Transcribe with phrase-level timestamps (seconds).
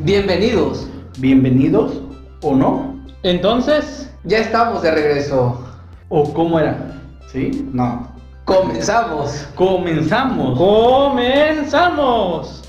[0.00, 0.88] Bienvenidos.
[1.20, 2.02] Bienvenidos
[2.42, 3.00] o no.
[3.22, 5.64] Entonces, Ya estamos de regreso.
[6.08, 7.00] ¿O cómo era?
[7.28, 7.68] ¿Sí?
[7.72, 8.08] No.
[8.44, 9.46] Comenzamos.
[9.54, 10.58] Comenzamos.
[10.58, 12.62] comenzamos.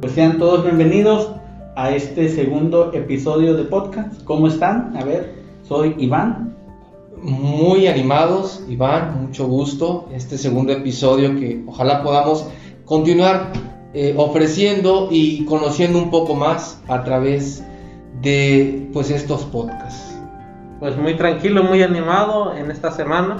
[0.00, 1.30] Pues sean todos bienvenidos
[1.76, 4.24] a este segundo episodio de podcast.
[4.24, 4.96] ¿Cómo están?
[4.96, 6.55] A ver, soy Iván.
[7.22, 10.08] Muy animados, Iván, mucho gusto.
[10.12, 12.48] Este segundo episodio que ojalá podamos
[12.84, 13.52] continuar
[13.94, 17.64] eh, ofreciendo y conociendo un poco más a través
[18.22, 20.18] de pues estos podcasts.
[20.80, 23.38] Pues muy tranquilo, muy animado en esta semana.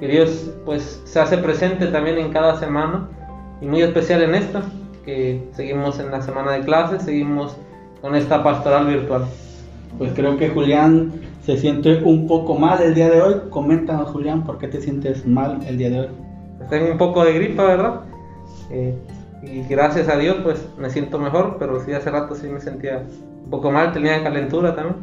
[0.00, 3.08] Que Dios pues se hace presente también en cada semana
[3.60, 4.62] y muy especial en esta,
[5.04, 7.56] que seguimos en la semana de clases, seguimos
[8.00, 9.26] con esta pastoral virtual.
[9.96, 13.34] Pues creo que Julián se siente un poco mal el día de hoy.
[13.50, 16.08] Coméntanos, Julián, ¿por qué te sientes mal el día de hoy?
[16.68, 18.00] Tengo un poco de gripa, ¿verdad?
[18.70, 18.94] Eh,
[19.42, 23.04] y gracias a Dios pues me siento mejor, pero sí hace rato sí me sentía
[23.44, 24.96] un poco mal, tenía calentura también.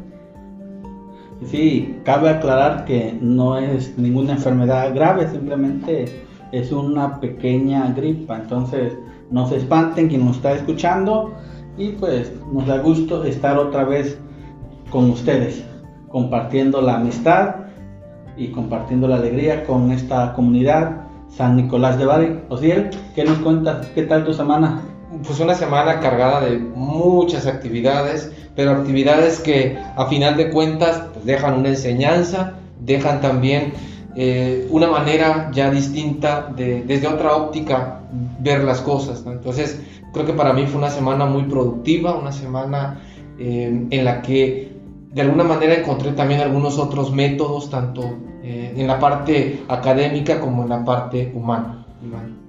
[1.45, 6.05] Sí, cabe aclarar que no es ninguna enfermedad grave, simplemente
[6.51, 8.37] es una pequeña gripa.
[8.37, 8.93] Entonces,
[9.31, 11.33] no se espanten quien nos está escuchando
[11.77, 14.17] y pues nos da gusto estar otra vez
[14.89, 15.63] con ustedes,
[16.09, 17.55] compartiendo la amistad
[18.37, 22.39] y compartiendo la alegría con esta comunidad San Nicolás de Bari.
[22.49, 23.87] Osiel, ¿qué nos cuentas?
[23.87, 24.81] ¿Qué tal tu semana?
[25.25, 31.25] Pues una semana cargada de muchas actividades, pero actividades que a final de cuentas pues,
[31.25, 33.73] dejan una enseñanza, dejan también
[34.15, 37.99] eh, una manera ya distinta de, desde otra óptica
[38.39, 39.25] ver las cosas.
[39.25, 39.31] ¿no?
[39.33, 39.81] Entonces
[40.13, 43.01] creo que para mí fue una semana muy productiva, una semana
[43.37, 44.74] eh, en la que
[45.15, 48.01] de alguna manera encontré también algunos otros métodos, tanto
[48.43, 51.85] eh, en la parte académica como en la parte humana.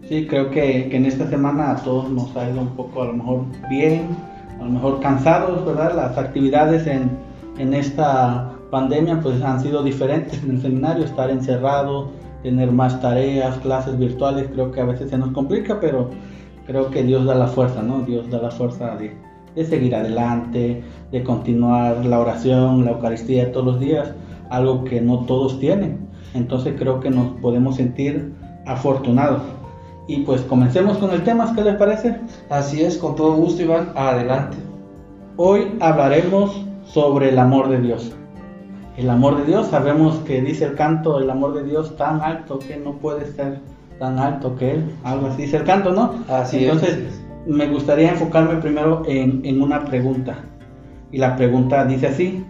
[0.08, 3.06] Sí, creo que, que en esta semana a todos nos ha ido un poco a
[3.06, 4.08] lo mejor bien,
[4.60, 5.94] a lo mejor cansados, ¿verdad?
[5.94, 7.08] Las actividades en,
[7.56, 12.10] en esta pandemia pues han sido diferentes en el seminario, estar encerrado,
[12.42, 16.10] tener más tareas, clases virtuales, creo que a veces se nos complica, pero
[16.66, 18.00] creo que Dios da la fuerza, ¿no?
[18.00, 19.16] Dios da la fuerza de,
[19.56, 24.12] de seguir adelante, de continuar la oración, la Eucaristía todos los días,
[24.50, 26.06] algo que no todos tienen.
[26.34, 28.32] Entonces creo que nos podemos sentir
[28.66, 29.42] afortunados.
[30.06, 32.20] Y pues comencemos con el tema, ¿qué les parece?
[32.50, 33.90] Así es, con todo gusto, Iván.
[33.96, 34.56] Adelante.
[35.36, 38.12] Hoy hablaremos sobre el amor de Dios.
[38.96, 42.58] El amor de Dios, sabemos que dice el canto, el amor de Dios tan alto
[42.58, 43.58] que no puede ser
[43.98, 46.14] tan alto que Él, algo así dice el canto, ¿no?
[46.28, 47.25] Así es, Entonces, así es.
[47.46, 50.38] Me gustaría enfocarme primero en, una pregunta.
[51.12, 52.44] Y la pregunta dice así,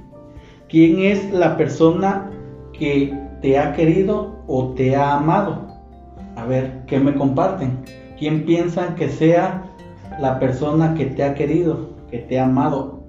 [0.68, 2.30] ¿quién es la persona
[2.72, 5.66] que te ha querido o te ha amado?
[6.36, 7.78] A ver, ¿qué me comparten?
[8.18, 9.64] ¿Quién piensan que sea
[10.18, 13.02] la persona que te ha querido, que te ha amado?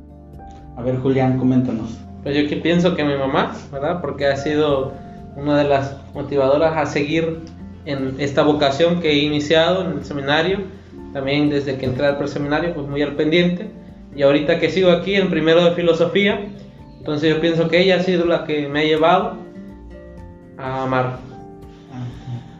[0.75, 1.97] A ver, Julián, coméntanos.
[2.23, 4.01] Pues yo que pienso que mi mamá, ¿verdad?
[4.01, 4.93] Porque ha sido
[5.37, 7.39] una de las motivadoras a seguir
[7.85, 10.59] en esta vocación que he iniciado en el seminario,
[11.17, 13.67] también desde que entré al preseminario, pues muy al pendiente.
[14.15, 16.47] Y ahorita que sigo aquí en primero de filosofía,
[16.99, 19.33] entonces yo pienso que ella ha sido la que me ha llevado
[20.59, 21.17] a amar.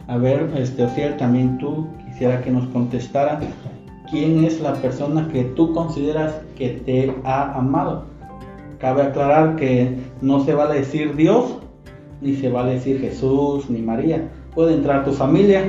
[0.08, 0.84] A ver, este,
[1.18, 3.38] también tú quisiera que nos contestara
[4.10, 8.06] quién es la persona que tú consideras que te ha amado.
[8.80, 11.58] Cabe aclarar que no se vale decir Dios,
[12.20, 14.28] ni se vale decir Jesús, ni María.
[14.52, 15.62] Puede entrar tu familia,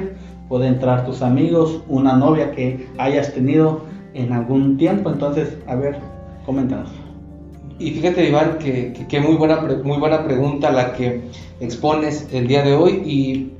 [0.49, 3.83] puede entrar tus amigos, una novia que hayas tenido
[4.13, 5.09] en algún tiempo.
[5.09, 5.99] Entonces, a ver,
[6.45, 6.89] coméntanos.
[7.77, 11.21] Y fíjate, Iván, que, que- muy, buena, muy buena pregunta la que
[11.61, 13.01] expones el día de hoy.
[13.05, 13.53] Y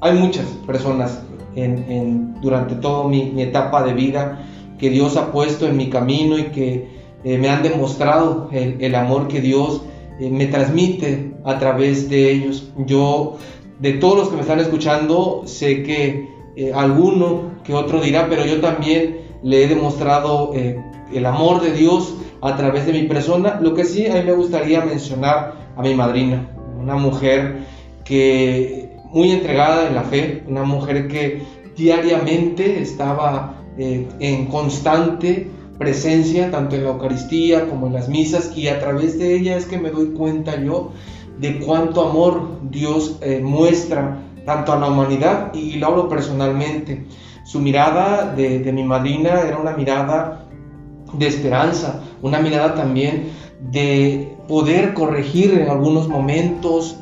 [0.00, 1.22] hay muchas personas
[1.56, 4.42] en, durante toda mi, etapa de vida
[4.78, 6.88] que Dios ha puesto en mi camino y que
[7.24, 9.82] eh, me han demostrado el, el amor que Dios
[10.20, 12.70] eh, me transmite a través de ellos.
[12.86, 13.38] Yo,
[13.78, 18.44] de todos los que me están escuchando, sé que eh, alguno que otro dirá, pero
[18.44, 20.82] yo también le he demostrado eh,
[21.12, 23.58] el amor de Dios a través de mi persona.
[23.60, 26.48] Lo que sí, a mí me gustaría mencionar a mi madrina,
[26.78, 27.58] una mujer
[28.04, 31.42] que muy entregada en la fe, una mujer que
[31.76, 35.48] diariamente estaba eh, en constante
[35.78, 39.66] presencia, tanto en la Eucaristía como en las misas, y a través de ella es
[39.66, 40.92] que me doy cuenta yo
[41.38, 47.04] de cuánto amor Dios eh, muestra tanto a la humanidad y lo hablo personalmente.
[47.44, 50.46] Su mirada de, mi madrina era una mirada
[51.12, 53.30] de esperanza, una mirada también
[53.70, 56.98] de poder corregir en algunos momentos,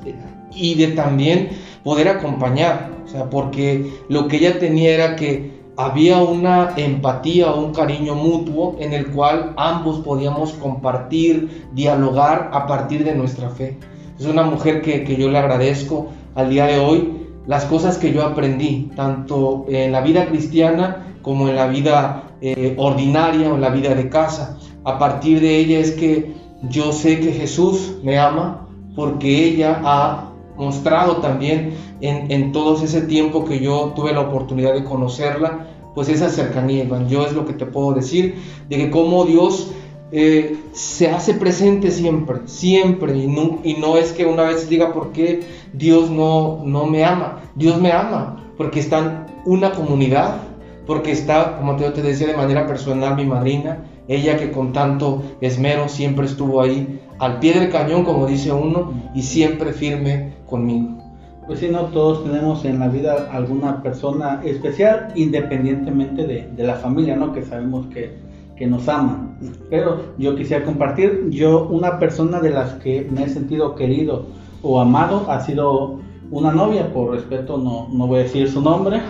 [0.53, 1.51] y de también
[1.85, 7.73] poder acompañar, o sea, porque lo que ella tenía era que había una empatía un
[7.73, 13.79] cariño mutuo en el cual ambos podíamos compartir, dialogar a partir de nuestra fe.
[14.21, 18.13] Es una mujer que, que yo le agradezco al día de hoy las cosas que
[18.13, 23.63] yo aprendí, tanto en la vida cristiana como en la vida eh, ordinaria o en
[23.63, 24.59] la vida de casa.
[24.85, 26.35] A partir de ella es que
[26.69, 31.73] yo sé que Jesús me ama porque ella ha mostrado también
[32.03, 36.85] en, en todo ese tiempo que yo tuve la oportunidad de conocerla, pues esa cercanía,
[36.85, 37.09] Iván.
[37.09, 38.35] Yo es lo que te puedo decir,
[38.69, 39.73] de que como Dios
[40.13, 45.41] eh, se hace presente siempre, siempre, y no, es que una vez diga por qué
[45.73, 47.41] Dios no, no me ama.
[47.55, 50.43] Dios me ama porque está en una comunidad,
[50.87, 55.23] porque está, como te, te decía de manera personal, mi madrina, ella que con tanto
[55.41, 60.99] esmero siempre estuvo ahí, al pie del cañón, como dice uno, y siempre firme conmigo.
[61.47, 66.75] Pues sí, no, todos tenemos en la vida alguna persona especial, independientemente de, de la
[66.75, 67.33] familia, ¿no?
[67.33, 68.17] Que sabemos que,
[68.61, 69.39] que nos aman.
[69.71, 74.27] Pero yo quisiera compartir, yo una persona de las que me he sentido querido
[74.61, 75.99] o amado ha sido
[76.31, 79.01] una novia, por respeto no, no voy a decir su nombre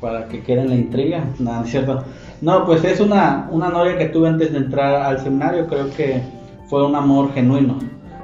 [0.00, 2.02] para que quede en la intriga, nada, es cierto.
[2.40, 6.22] No, pues es una, una novia que tuve antes de entrar al seminario, creo que
[6.68, 7.76] fue un amor genuino,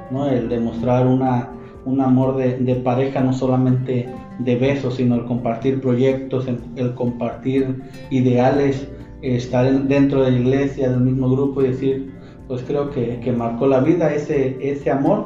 [0.09, 0.27] ¿no?
[0.27, 1.49] El demostrar una,
[1.85, 6.95] un amor de, de pareja, no solamente de besos, sino el compartir proyectos, el, el
[6.95, 8.87] compartir ideales,
[9.21, 12.13] estar dentro de la iglesia, del mismo grupo y decir,
[12.47, 15.25] pues creo que, que marcó la vida ese, ese amor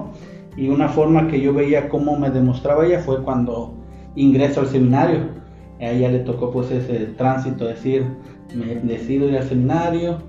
[0.58, 3.74] y una forma que yo veía cómo me demostraba ella fue cuando
[4.16, 5.20] ingreso al seminario.
[5.80, 8.06] A ella le tocó pues ese tránsito, decir,
[8.56, 10.20] me decido ir al seminario,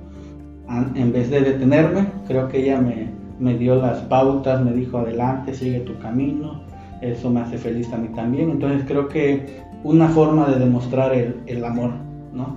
[0.95, 3.09] en vez de detenerme, creo que ella me,
[3.39, 6.63] me dio las pautas, me dijo adelante, sigue tu camino,
[7.01, 8.51] eso me hace feliz a mí también.
[8.51, 11.93] Entonces creo que una forma de demostrar el, el amor,
[12.33, 12.57] ¿no?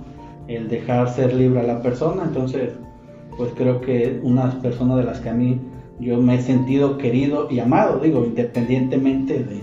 [0.50, 2.72] El dejar ser libre a la persona, entonces
[3.36, 5.60] pues creo que unas personas de las que a mí
[6.00, 9.62] yo me he sentido querido y amado, digo, independientemente de,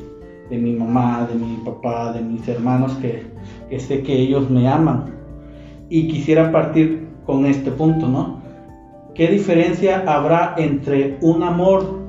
[0.50, 3.26] de mi mamá, de mi papá, de mis hermanos, que,
[3.70, 5.14] que, sé que ellos me aman.
[5.90, 8.42] Y quisiera partir con este punto, ¿no?
[9.14, 12.00] ¿Qué diferencia habrá entre un amor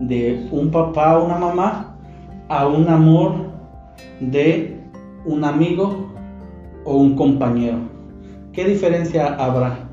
[0.00, 1.96] de un papá o una mamá
[2.48, 3.34] a un amor
[4.18, 4.76] de
[5.24, 6.10] un amigo
[6.84, 7.87] o un compañero?
[8.52, 9.88] ¿Qué diferencia habrá?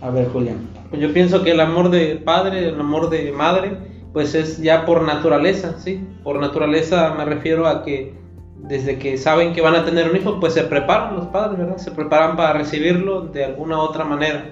[0.00, 0.68] A ver, Julián.
[0.90, 3.76] Pues yo pienso que el amor de padre, el amor de madre,
[4.12, 6.06] pues es ya por naturaleza, ¿sí?
[6.22, 8.14] Por naturaleza me refiero a que
[8.58, 11.76] desde que saben que van a tener un hijo, pues se preparan los padres, ¿verdad?
[11.78, 14.46] Se preparan para recibirlo de alguna otra manera.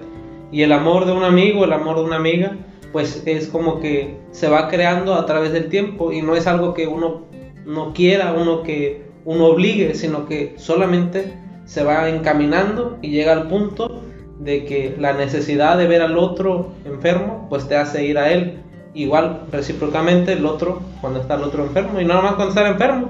[0.51, 2.57] Y el amor de un amigo, el amor de una amiga,
[2.91, 6.73] pues es como que se va creando a través del tiempo y no es algo
[6.73, 7.23] que uno
[7.65, 11.33] no quiera, uno que uno obligue, sino que solamente
[11.65, 14.01] se va encaminando y llega al punto
[14.39, 18.59] de que la necesidad de ver al otro enfermo, pues te hace ir a él.
[18.93, 23.09] Igual, recíprocamente, el otro, cuando está el otro enfermo, y no más cuando está enfermo,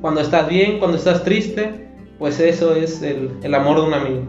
[0.00, 4.22] cuando estás bien, cuando estás triste, pues eso es el, el amor de un amigo.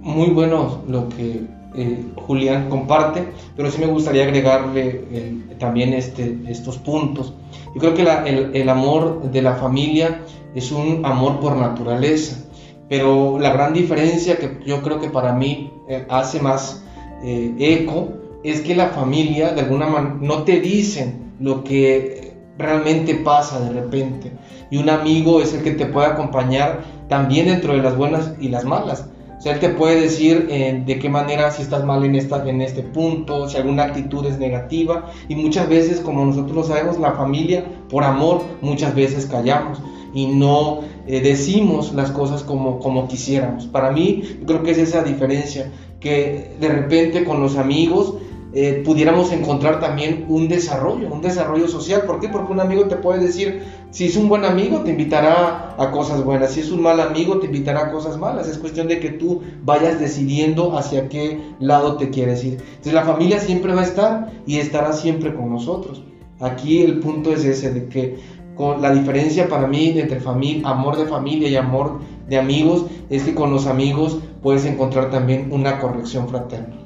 [0.00, 6.38] Muy bueno lo que eh, Julián comparte, pero sí me gustaría agregarle eh, también este,
[6.48, 7.34] estos puntos.
[7.74, 10.22] Yo creo que el amor de la familia
[10.54, 12.46] es un amor por naturaleza
[12.88, 16.84] pero la gran diferencia que yo creo que para mí eh, hace más
[17.22, 18.08] eh, eco
[18.44, 23.80] es que la familia de alguna manera no te dicen lo que realmente pasa de
[23.80, 24.32] repente.
[24.70, 28.48] Y un amigo es el que te puede acompañar también dentro de las buenas y
[28.48, 29.08] las malas.
[29.46, 32.60] Sea, él te puede decir eh, de qué manera si estás mal en, esta, en
[32.60, 35.12] este punto, si alguna actitud es negativa.
[35.28, 39.80] Y muchas veces, como nosotros lo sabemos, la familia, por amor, muchas veces callamos
[40.12, 43.68] y no eh, decimos las cosas como, como quisiéramos.
[43.68, 48.14] Para mí, creo que es esa diferencia, que de repente con los amigos
[48.58, 52.04] eh, pudiéramos encontrar también un desarrollo, un desarrollo social.
[52.06, 52.30] ¿Por qué?
[52.30, 56.24] Porque un amigo te puede decir, si es un buen amigo, te invitará a cosas
[56.24, 58.48] buenas, si es un mal amigo, te invitará a cosas malas.
[58.48, 62.52] Es cuestión de que tú vayas decidiendo hacia qué lado te quieres ir.
[62.54, 66.02] Entonces la familia siempre va a estar y estará siempre con nosotros.
[66.40, 68.16] Aquí el punto es ese, de que
[68.54, 70.18] con la diferencia para mí entre
[70.64, 75.48] amor de familia y amor de amigos es que con los amigos puedes encontrar también
[75.52, 76.85] una corrección fraterna.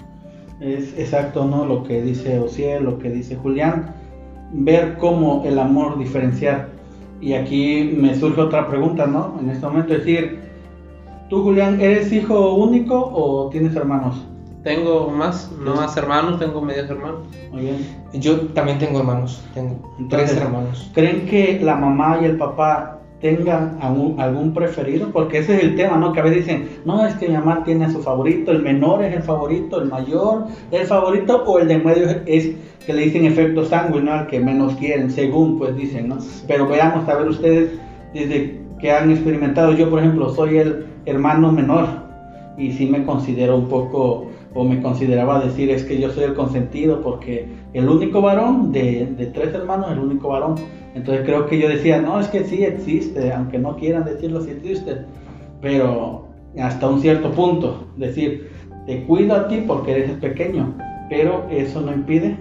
[0.61, 1.65] Es exacto, ¿no?
[1.65, 3.95] Lo que dice Osiel, lo que dice Julián,
[4.53, 6.69] ver cómo el amor diferenciar.
[7.21, 9.39] Y aquí me surge otra pregunta, ¿no?
[9.41, 10.41] En este momento decir,
[11.29, 14.27] ¿tú Julián eres hijo único o tienes hermanos?
[14.63, 17.21] Tengo más, no más hermanos, tengo medios hermanos.
[17.51, 17.77] Muy bien.
[18.13, 20.91] Yo también tengo hermanos, tengo Entonces, tres hermanos.
[20.93, 25.11] ¿Creen que la mamá y el papá tengan algún, algún preferido?
[25.13, 26.13] Porque ese es el tema, ¿no?
[26.13, 29.05] Que a veces dicen, no, es que mi mamá tiene a su favorito, el menor
[29.05, 32.51] es el favorito, el mayor es el favorito, o el de medio es
[32.85, 34.13] que le dicen efecto sanguíneo, ¿no?
[34.13, 36.19] Al que menos quieren, según pues dicen, ¿no?
[36.47, 37.71] Pero veamos, a ver ustedes,
[38.15, 41.87] desde que han experimentado, yo por ejemplo soy el hermano menor
[42.57, 46.35] y sí me considero un poco o me consideraba decir es que yo soy el
[46.35, 50.57] consentido porque el único varón de, de, tres hermanos, el único varón.
[50.95, 54.51] Entonces creo que yo decía, no, es que sí existe, aunque no quieran decirlo, sí
[54.51, 55.05] existe,
[55.61, 56.27] pero
[56.59, 58.51] hasta un cierto punto, decir,
[58.87, 60.75] te cuido a ti porque eres pequeño,
[61.09, 62.37] pero eso no impide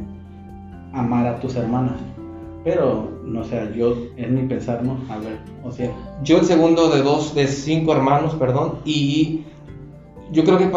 [0.94, 2.00] amar a tus hermanas.
[2.64, 4.98] Pero, no sé, yo, es mi pensar, ¿no?
[5.10, 5.92] A ver, o sea.
[6.24, 9.44] Yo el segundo de dos, de cinco hermanos, perdón, y
[10.32, 10.70] yo creo que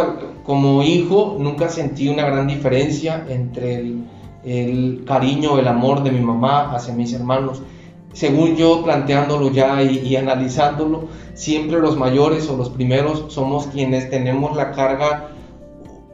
[0.44, 4.04] como hijo nunca sentí una gran diferencia entre el,
[4.44, 7.62] el cariño, el amor de mi mamá hacia mis hermanos.
[8.12, 14.54] Según yo planteándolo ya y, analizándolo, siempre los mayores o los primeros somos quienes tenemos
[14.54, 15.30] la carga,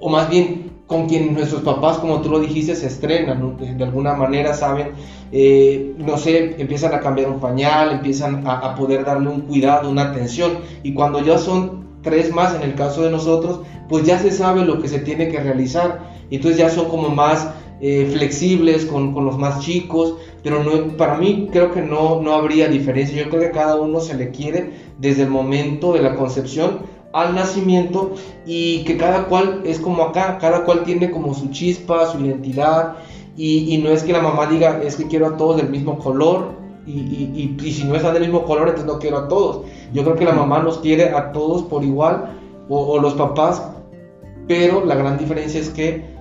[0.00, 4.14] o más bien con quien nuestros papás, como tú lo dijiste, se estrenan, de, alguna
[4.14, 4.92] manera saben,
[5.32, 9.90] eh, no sé, empiezan a cambiar un pañal, empiezan a, a poder darle un cuidado,
[9.90, 14.18] una atención, y cuando ya son tres más en el caso de nosotros, pues ya
[14.18, 16.00] se sabe lo que se tiene que realizar.
[16.30, 17.48] Entonces ya son como más
[17.80, 22.34] eh, flexibles con, con, los más chicos, pero no, para mí creo que no, no
[22.34, 23.22] habría diferencia.
[23.22, 26.80] Yo creo que a cada uno se le quiere desde el momento de la concepción
[27.12, 28.14] al nacimiento
[28.46, 32.96] y que cada cual es como acá, cada cual tiene como su chispa, su identidad
[33.36, 35.98] y, y no es que la mamá diga es que quiero a todos del mismo
[35.98, 39.66] color y, y, y, si no están del mismo color entonces no quiero a todos.
[39.92, 42.36] Yo creo que la mamá nos quiere a todos por igual
[42.68, 43.62] o, o los papás,
[44.46, 46.17] pero la gran diferencia es que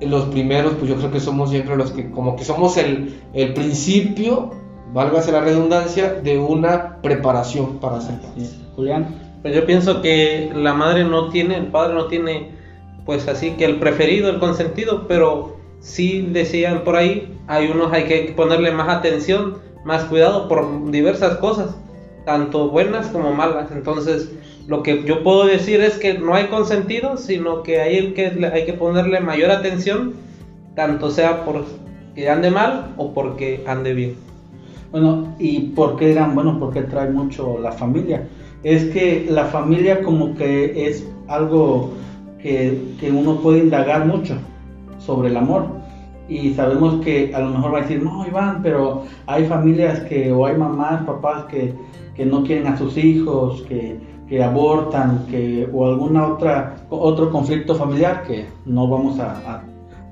[0.00, 3.54] los primeros, pues yo creo que somos siempre los que, como que somos el, el
[3.54, 4.50] principio,
[4.92, 8.56] válgase la redundancia, de una preparación para ser padres.
[8.74, 9.14] Julián.
[9.42, 12.50] Pues yo pienso que la madre no tiene, el padre no tiene,
[13.04, 18.04] pues así que el preferido, el consentido, pero sí decían por ahí, hay unos hay
[18.04, 21.76] que ponerle más atención, más cuidado por diversas cosas,
[22.26, 23.70] tanto buenas como malas.
[23.70, 24.30] Entonces,
[24.66, 28.66] lo que yo puedo decir es que no hay consentido, sino que hay, que hay
[28.66, 30.14] que ponerle mayor atención,
[30.74, 31.64] tanto sea por
[32.14, 34.14] que ande mal o porque ande bien.
[34.90, 36.34] Bueno, ¿y por qué dirán?
[36.34, 38.26] Bueno, porque trae mucho la familia.
[38.62, 41.92] Es que la familia como que es algo
[42.42, 44.36] que, que uno puede indagar mucho
[44.98, 45.66] sobre el amor.
[46.28, 50.32] Y sabemos que a lo mejor va a decir, no, Iván, pero hay familias que,
[50.32, 51.72] o hay mamás, papás que,
[52.16, 57.74] que no quieren a sus hijos, que, que abortan, que, o alguna otra, otro conflicto
[57.74, 59.62] familiar que no vamos a,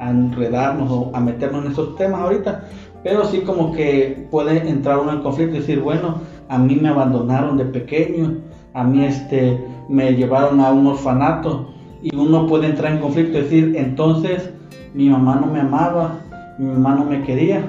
[0.01, 2.65] enredarnos o a meternos en esos temas ahorita
[3.05, 6.89] pero sí como que puede entrar uno en conflicto y decir, bueno, a mí me
[6.89, 8.39] abandonaron de pequeño,
[8.73, 11.69] a mí este, me llevaron a un orfanato
[12.03, 14.51] y uno puede entrar en conflicto y decir, entonces
[14.95, 16.21] mi mamá no me amaba,
[16.59, 17.63] mi mamá no me quería,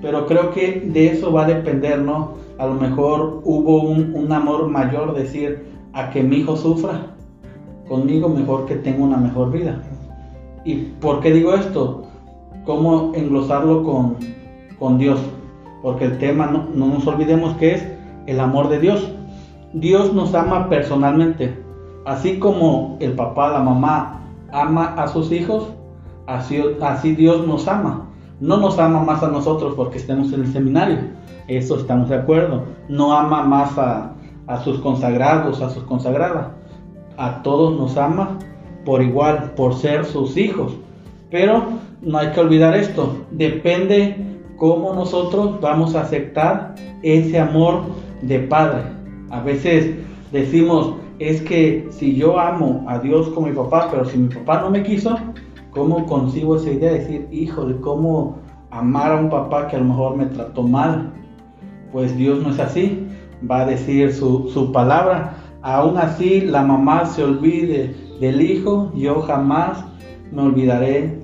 [0.00, 2.34] pero creo que de eso va a depender, ¿no?
[2.58, 7.14] A lo mejor hubo un, amor mayor, decir, a que mi hijo sufra
[7.88, 9.80] conmigo, mejor que tenga una mejor vida.
[10.64, 12.02] ¿Y por qué digo esto?
[12.64, 14.16] ¿Cómo englosarlo con,
[14.78, 15.20] con Dios,
[15.82, 17.88] porque el tema no, no, nos olvidemos que es
[18.26, 19.10] el amor de Dios.
[19.72, 21.62] Dios nos ama personalmente,
[22.04, 24.20] así como el papá, la mamá
[24.52, 25.68] ama a sus hijos,
[26.26, 28.07] así, así Dios nos ama.
[28.40, 30.98] No nos ama más a nosotros porque estemos en el seminario,
[31.48, 32.64] eso estamos de acuerdo.
[32.88, 34.12] No ama más a,
[34.46, 36.48] a sus consagrados, a sus consagradas.
[37.16, 38.38] A todos nos ama
[38.84, 40.76] por igual, por ser sus hijos.
[41.30, 41.64] Pero
[42.00, 44.16] no hay que olvidar esto, depende
[44.56, 47.82] cómo nosotros vamos a aceptar ese amor
[48.22, 48.82] de padre.
[49.30, 49.94] A veces
[50.32, 54.60] decimos, es que si yo amo a Dios como mi papá, pero si mi papá
[54.62, 55.16] no me quiso,
[55.70, 58.36] ¿cómo consigo esa idea de decir, híjole, cómo
[58.70, 61.12] amar a un papá que a lo mejor me trató mal?
[61.92, 63.06] Pues Dios no es así,
[63.48, 65.36] va a decir su, su palabra.
[65.62, 69.84] Aún así la mamá se olvide del hijo, yo jamás
[70.32, 71.18] me olvidaré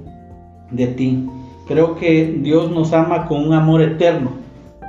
[0.71, 1.29] de ti.
[1.67, 4.31] Creo que Dios nos ama con un amor eterno.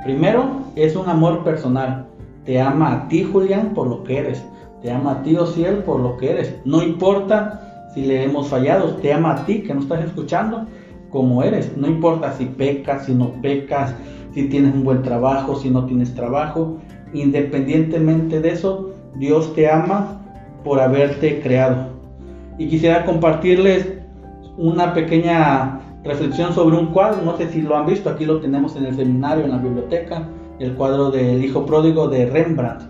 [0.04, 0.44] Primero,
[0.76, 2.06] es un amor personal.
[2.44, 4.44] Te ama a ti, Julián, por lo que eres.
[4.82, 6.54] Te ama a ti, Ociel, por lo que eres.
[6.64, 7.65] No importa
[7.96, 8.96] si le hemos fallado.
[8.96, 10.66] Te ama a ti, que no estás escuchando,
[11.10, 11.74] como eres.
[11.78, 13.94] No importa si pecas, si no pecas,
[14.34, 16.76] si tienes un buen trabajo, si no tienes trabajo.
[17.14, 20.20] Independientemente de eso, Dios te ama
[20.62, 21.88] por haberte creado.
[22.58, 23.94] Y quisiera compartirles
[24.58, 28.76] una pequeña reflexión sobre un cuadro, no sé si lo han visto, aquí lo tenemos
[28.76, 32.82] en el seminario, en la biblioteca, el cuadro del Hijo Pródigo de Rembrandt,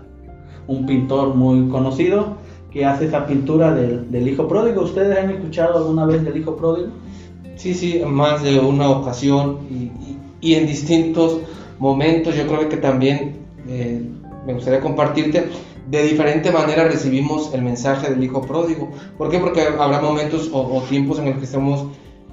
[0.67, 2.35] un pintor muy conocido
[2.71, 4.81] que hace esa pintura del, del Hijo Pródigo.
[4.83, 6.89] ¿Ustedes han escuchado alguna vez del Hijo Pródigo?
[7.55, 9.91] Sí, sí, más de una ocasión y,
[10.49, 11.39] y- en distintos
[11.79, 12.35] momentos.
[12.35, 14.01] Yo creo que también eh,
[14.45, 15.47] me gustaría compartirte.
[15.89, 18.89] De diferente manera recibimos el mensaje del Hijo Pródigo.
[19.17, 19.39] ¿Por qué?
[19.39, 21.85] Porque habrá momentos o, tiempos en los que estemos,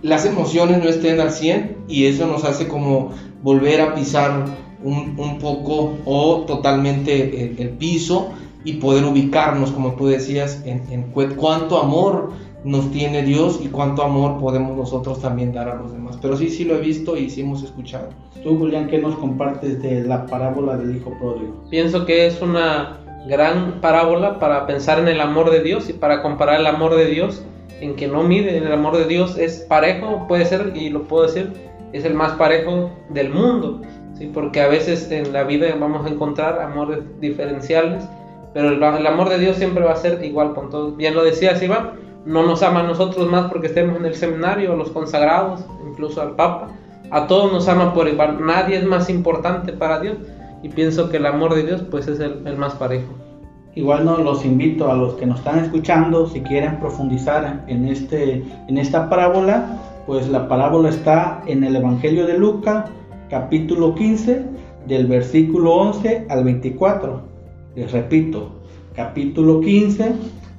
[0.02, 3.12] las emociones no estén al 100 y eso nos hace como
[3.42, 4.44] volver a pisar
[4.82, 8.30] un, un poco o totalmente el piso
[8.64, 12.30] y poder ubicarnos, como tú decías, en, en cu- cuánto amor
[12.64, 16.18] nos tiene Dios y cuánto amor podemos nosotros también dar a los demás.
[16.22, 18.08] Pero sí, sí lo he visto y sí hemos escuchado.
[18.42, 21.62] Tú, Julián, ¿qué nos compartes de la parábola del Hijo Pródigo?
[21.70, 26.22] Pienso que es una gran parábola para pensar en el amor de Dios y para
[26.22, 27.42] comparar el amor de Dios
[27.80, 31.24] en que no mide, el amor de Dios es parejo, puede ser, y lo puedo
[31.26, 31.52] decir,
[31.92, 33.82] es el más parejo del mundo,
[34.16, 34.30] ¿sí?
[34.32, 38.04] porque a veces en la vida vamos a encontrar amores diferenciales,
[38.54, 40.96] pero el, amor de Dios siempre va a ser igual con todos.
[40.96, 41.90] Bien lo decía Iván,
[42.24, 46.22] no nos ama a nosotros más porque estemos en el seminario, a los consagrados, incluso
[46.22, 46.68] al Papa,
[47.10, 50.16] a todos nos ama por igual, nadie es más importante para Dios
[50.62, 53.12] y pienso que el amor de Dios pues es el, más parejo.
[53.74, 58.44] Igual no los invito a los que nos están escuchando, si quieren profundizar en, este,
[58.68, 62.86] en esta parábola, pues la parábola está en el Evangelio de Lucas,
[63.28, 64.44] capítulo 15,
[64.86, 67.33] del versículo 11 al 24.
[67.76, 68.50] Les repito,
[68.94, 70.12] capítulo 15,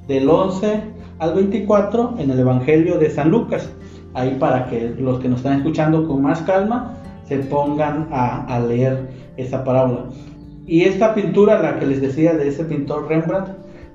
[0.06, 0.82] del 11
[1.18, 3.72] al 24 en el Evangelio de San Lucas.
[4.12, 6.94] Ahí para que los que nos están escuchando con más calma
[7.26, 9.08] se pongan a, leer
[9.38, 10.04] esa parábola.
[10.66, 13.48] Y esta pintura, la que les decía de ese pintor Rembrandt,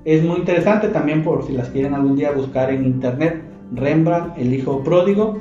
[0.04, 3.40] es muy interesante también por si las quieren algún día buscar en internet.
[3.72, 5.38] Rembrandt, el hijo pródigo.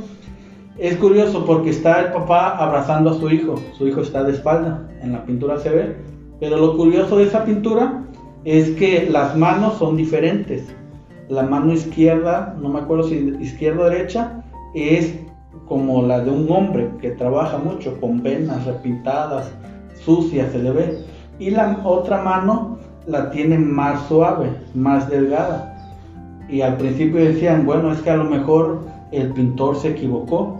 [0.77, 3.55] Es curioso porque está el papá abrazando a su hijo.
[3.75, 6.10] Su hijo está de espalda, en la pintura se ve.
[6.41, 8.03] Pero lo curioso de esa pintura
[8.45, 10.65] es que las manos son diferentes.
[11.29, 15.19] La mano izquierda, no me acuerdo si izquierda o derecha, es
[15.67, 19.51] como la de un hombre que trabaja mucho, con venas repintadas,
[20.03, 20.97] sucias se le ve.
[21.37, 25.77] Y la otra mano la tiene más suave, más delgada.
[26.49, 28.79] Y al principio decían, bueno, es que a lo mejor
[29.11, 30.57] el pintor se equivocó.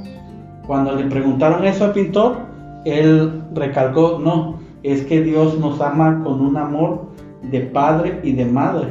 [0.68, 2.38] Cuando le preguntaron eso al pintor,
[2.86, 7.08] él recalcó, no, es que Dios nos ama con un amor
[7.50, 8.88] de padre y de madre.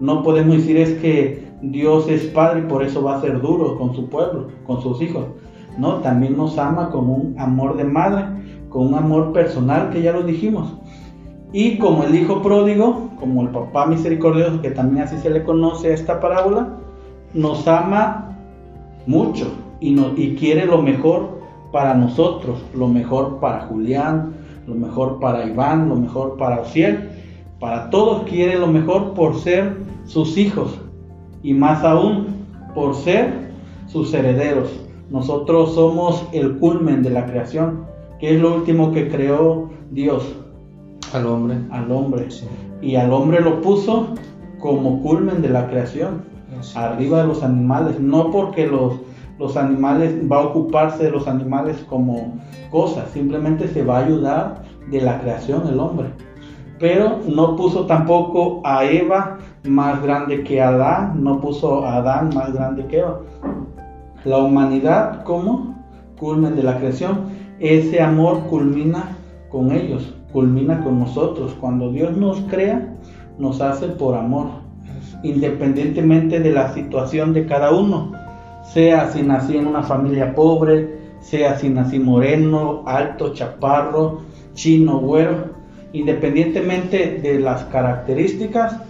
[0.00, 3.78] No podemos decir es que Dios es padre y por eso va a ser duro
[3.78, 5.24] con su pueblo, con sus hijos.
[5.78, 8.26] No, también nos ama con un amor de madre,
[8.68, 10.74] con un amor personal que ya lo dijimos.
[11.52, 15.88] Y como el hijo pródigo, como el papá misericordioso, que también así se le conoce
[15.88, 16.78] a esta parábola,
[17.32, 18.36] nos ama
[19.06, 19.46] mucho
[19.80, 21.40] y, quiere lo mejor
[21.72, 24.32] para nosotros, lo mejor para Julián,
[24.66, 27.10] lo mejor para Iván, lo mejor para Ociel,
[27.60, 30.78] para todos quiere lo mejor por ser sus hijos
[31.42, 32.26] y más aún
[32.74, 33.50] por ser
[33.86, 34.68] sus herederos.
[35.10, 37.84] Nosotros somos el culmen de la creación,
[38.18, 40.24] que es lo último que creó Dios
[41.12, 41.58] Al hombre.
[41.70, 42.30] al hombre.
[42.30, 42.46] Sí.
[42.82, 44.08] Y al hombre lo puso
[44.58, 46.22] como culmen de la creación,
[46.74, 48.94] arriba de los animales, no porque los,
[49.38, 52.34] los animales, va a ocuparse de los animales como
[52.70, 56.08] cosas, simplemente se va a ayudar de la creación el hombre.
[56.78, 62.52] Pero no puso tampoco a Eva más grande que Adán, no puso a Adán más
[62.52, 63.20] grande que Eva.
[64.24, 65.74] La humanidad como
[66.18, 67.26] culmen de la creación,
[67.60, 69.16] ese amor culmina
[69.50, 71.54] con ellos, culmina con nosotros.
[71.60, 72.96] Cuando Dios nos crea,
[73.38, 74.46] nos hace por amor,
[75.22, 78.12] independientemente de la situación de cada uno,
[78.72, 84.20] sea si nací en una familia pobre, sea si nací moreno, alto, chaparro,
[84.54, 85.54] chino, güero,
[85.92, 88.80] independientemente de las características,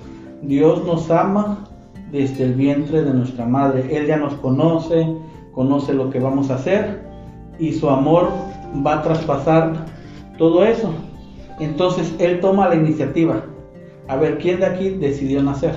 [0.42, 1.66] Dios nos ama
[2.10, 3.94] desde el vientre de nuestra madre.
[3.94, 5.06] Él ya nos conoce,
[5.52, 7.02] conoce lo que vamos a hacer
[7.58, 8.28] y su amor
[8.87, 9.87] va a traspasar
[10.38, 10.90] todo eso.
[11.60, 13.42] Entonces Él toma la iniciativa.
[14.08, 15.74] A ver, ¿quién de aquí decidió nacer?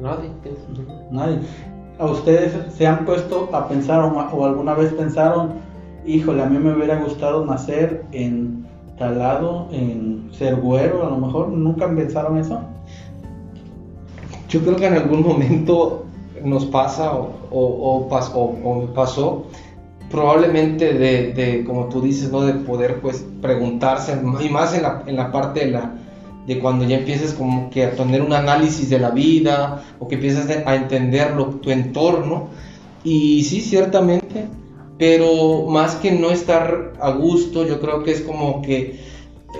[0.00, 0.30] Nadie.
[1.10, 1.40] Nadie.
[1.98, 5.52] ¿A ustedes se han puesto a pensar o, alguna vez pensaron,
[6.06, 8.66] híjole, a mí me hubiera gustado nacer en
[8.98, 11.48] tal lado, en ser güero, a lo mejor?
[11.48, 12.60] ¿Nunca pensaron eso?
[14.48, 16.04] Yo creo que en algún momento
[16.44, 18.08] nos pasa o, o-
[18.94, 19.44] pasó,
[20.10, 22.42] probablemente de, de, como tú dices, ¿no?
[22.42, 25.94] de poder pues preguntarse, y más en la, en la parte de, la,
[26.46, 30.14] de cuando ya empieces como que a tener un análisis de la vida o que
[30.16, 32.48] empiezas a entender lo- tu entorno
[33.04, 34.46] Y sí, ciertamente,
[34.98, 38.98] pero más que no estar a gusto, yo creo que es como que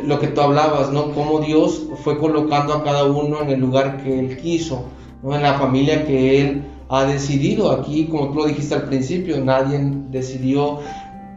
[0.04, 1.12] lo que tú hablabas, ¿no?
[1.12, 4.84] Cómo Dios fue colocando a cada uno en el lugar que Él quiso,
[5.22, 5.34] ¿no?
[5.34, 7.70] En la familia que Él ha decidido.
[7.70, 9.78] Aquí, como tú lo dijiste al principio, nadie
[10.10, 10.80] decidió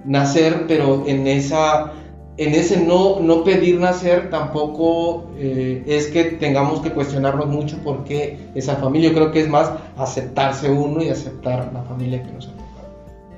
[0.06, 1.92] nacer, pero en esa
[2.40, 8.06] en ese no, no pedir nacer tampoco eh, es que tengamos que cuestionarnos mucho por
[8.06, 9.10] qué esa familia.
[9.10, 12.88] Yo creo que es más aceptarse uno y aceptar la familia que nos ha tocado.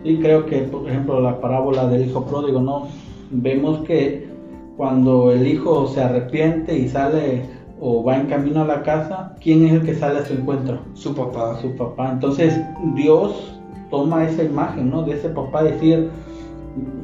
[0.03, 2.89] Y creo que, por ejemplo, la parábola del hijo pródigo, ¿no?
[3.31, 4.29] Vemos que
[4.77, 7.41] cuando el hijo se arrepiente y sale
[7.79, 10.77] o va en camino a la casa, ¿quién es el que sale a su encuentro?
[10.93, 11.59] Su papá.
[11.59, 12.11] Su papá.
[12.11, 12.55] Entonces
[12.93, 13.51] Dios
[13.89, 15.01] toma esa imagen, ¿no?
[15.01, 16.11] De ese papá decir,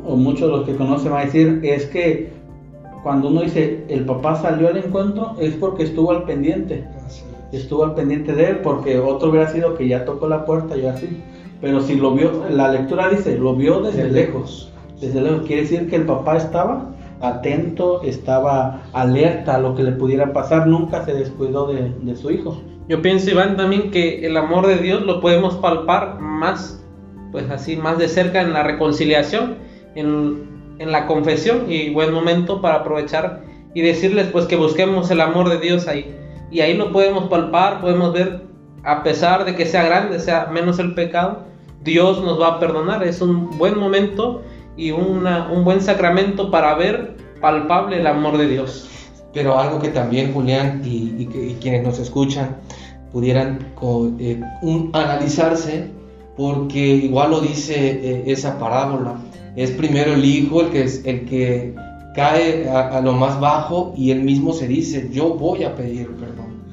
[0.08, 2.30] o muchos de los que conocen van a decir, es que
[3.04, 6.86] cuando uno dice el papá salió al encuentro, es porque estuvo al pendiente.
[7.52, 10.86] Estuvo al pendiente de él, porque otro hubiera sido que ya tocó la puerta y
[10.86, 11.22] así.
[11.62, 14.72] Pero si lo vio, la lectura dice, lo vio desde lejos.
[15.00, 15.46] Desde lejos.
[15.48, 20.68] Quiere decir que el papá estaba atento, estaba alerta a lo que le pudiera pasar,
[20.68, 22.62] nunca se descuidó de, de su hijo.
[22.90, 26.84] Yo pienso, Iván, también que el amor de Dios lo podemos palpar más,
[27.32, 29.67] pues así, más de cerca en la reconciliación,
[29.98, 35.22] en, en la confesión y buen momento para aprovechar y decirles pues que busquemos el
[35.22, 36.16] amor de Dios ahí.
[36.50, 38.44] Y ahí lo podemos palpar, podemos ver,
[38.84, 41.46] a pesar de que sea grande, sea menos el pecado,
[41.84, 43.04] Dios nos va a perdonar.
[43.04, 44.42] Es un buen momento
[44.78, 48.90] y una, un buen sacramento para ver palpable el amor de Dios.
[49.34, 52.58] Pero algo que también Julián y, y, y quienes nos escuchan
[53.12, 53.60] pudieran
[54.20, 54.42] eh,
[54.94, 55.92] analizarse,
[56.36, 59.16] porque igual lo dice eh, esa parábola,
[59.58, 61.76] es primero el hijo el que, es, el que
[62.14, 66.64] cae a, lo más bajo y él mismo se dice, yo voy a pedir perdón.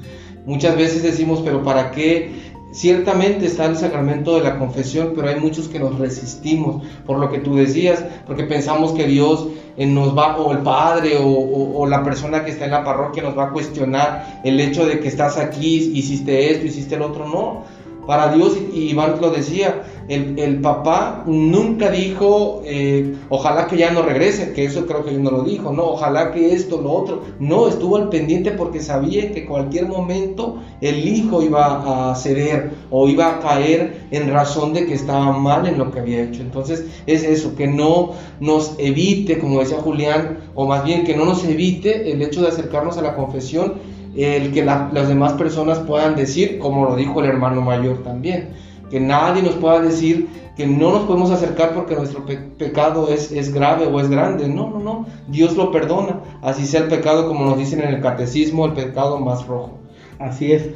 [0.45, 2.31] Muchas veces decimos, pero ¿para qué?
[2.71, 7.31] Ciertamente está el sacramento de la confesión, pero hay muchos que nos resistimos por lo
[7.31, 12.03] que tú decías, porque pensamos que Dios eh, nos va, o el padre, o, la
[12.03, 15.37] persona que está en la parroquia nos va a cuestionar el hecho de que estás
[15.37, 17.27] aquí, hiciste esto, hiciste el otro.
[17.27, 17.63] No,
[18.05, 23.91] para Dios, y Iván lo decía, el, el papá nunca dijo, eh, ojalá que ya
[23.91, 26.91] no regrese, que eso creo que él no lo dijo, no, ojalá que esto, lo
[26.91, 32.71] otro, no, estuvo al pendiente porque sabía que cualquier momento el hijo iba a ceder
[32.91, 36.41] o iba a caer en razón de que estaba mal en lo que había hecho.
[36.41, 41.25] Entonces es eso, que no nos evite, como decía Julián, o más bien que no
[41.25, 45.79] nos evite el hecho de acercarnos a la confesión el que la, las demás personas
[45.79, 48.49] puedan decir, como lo dijo el hermano mayor también,
[48.89, 53.31] que nadie nos pueda decir que no nos podemos acercar porque nuestro pe pecado es,
[53.31, 54.47] es, grave o es grande.
[54.47, 58.01] No, no, no, Dios lo perdona, así sea el pecado como nos dicen en el
[58.01, 59.77] catecismo, el pecado más rojo.
[60.17, 60.69] Así es,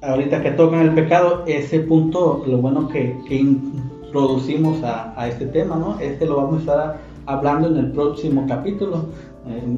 [0.00, 5.46] ahorita que tocan el pecado, ese punto, lo bueno que, que introducimos a, a, este
[5.46, 6.00] tema, ¿no?
[6.00, 9.06] Este lo vamos a estar hablando en el próximo capítulo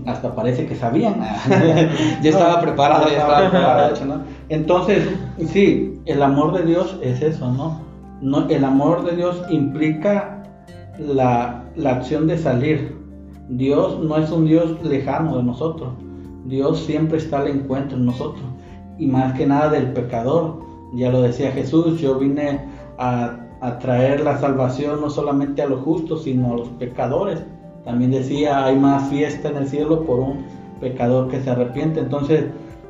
[0.07, 1.20] hasta parece que sabían.
[2.22, 3.07] ya estaba preparado.
[4.48, 5.09] Entonces,
[5.46, 8.48] sí, el amor de Dios es eso, ¿no?
[8.48, 10.42] el amor de Dios implica
[10.98, 12.96] la, la acción de salir.
[13.48, 15.90] Dios no es un Dios lejano de nosotros.
[16.46, 18.44] Dios siempre está al encuentro en nosotros.
[18.98, 20.61] Y más que nada del pecador.
[20.94, 22.61] Ya lo decía Jesús, yo vine
[22.98, 27.44] a traer la salvación no solamente a los justos, sino a los pecadores
[27.85, 30.45] también decía, hay más fiesta en el cielo por un
[30.81, 32.01] pecador que se arrepiente.
[32.01, 32.47] Entonces,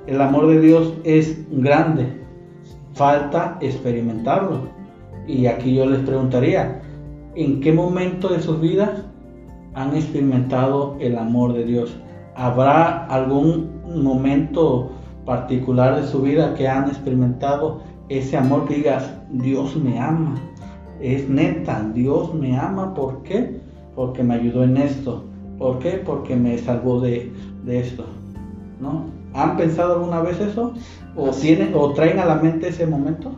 [0.07, 2.07] el amor de Dios es grande.
[2.95, 4.63] Falta experimentarlo.
[5.27, 6.81] Y aquí yo les preguntaría,
[7.35, 9.05] ¿en qué momento de sus vidas
[9.75, 11.97] han experimentado el amor de Dios?
[12.35, 13.71] ¿Habrá algún
[14.03, 14.91] momento
[15.25, 20.37] particular de su vida que han experimentado ese amor que digas, Dios me ama?
[21.01, 22.95] Es neta, Dios me ama.
[22.95, 23.61] ¿Por qué?
[23.99, 25.25] Porque me ayudó en esto.
[25.59, 26.01] ¿Por qué?
[26.07, 27.33] Porque me salvó de,
[27.65, 28.05] de esto.
[28.81, 29.07] ¿No?
[29.35, 30.73] ¿Han pensado alguna vez eso?
[31.17, 33.33] ¿O, tienen, ¿O traen a la mente ese momento?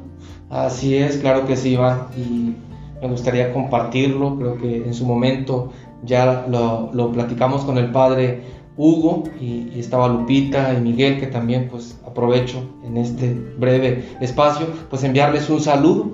[0.51, 2.09] Así es, claro que sí, Iván.
[2.15, 2.55] Y
[3.01, 4.37] me gustaría compartirlo.
[4.37, 5.71] Creo que en su momento
[6.05, 8.43] ya lo, lo platicamos con el padre
[8.77, 14.67] Hugo y, y, estaba Lupita y Miguel, que también pues aprovecho en este breve espacio,
[14.91, 16.11] pues enviarles un saludo.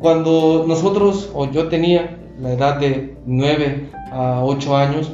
[0.00, 5.12] Cuando nosotros, o yo tenía la edad de 9 a 8 años,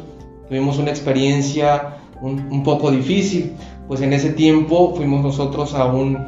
[0.49, 3.53] tuvimos una experiencia un, poco difícil,
[3.87, 6.19] pues en ese tiempo fuimos nosotros a un,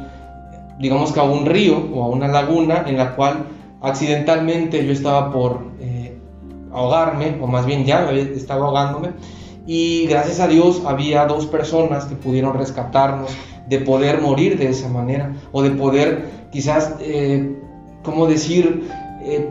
[0.79, 3.45] digamos que a un río o a una laguna en la cual
[3.81, 6.17] accidentalmente yo estaba por eh,
[6.71, 9.09] ahogarme, o más bien ya estaba ahogándome,
[9.65, 13.31] y gracias a Dios había dos personas que pudieron rescatarnos
[13.67, 16.95] de poder morir de esa manera, o de poder quizás...
[17.01, 17.63] Eh,
[18.07, 18.89] ¿cómo decir?
[19.21, 19.49] Eh,